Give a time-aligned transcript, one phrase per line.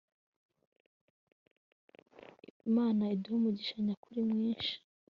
[2.67, 4.73] imana iduhe umugisha nyakuri mwinshi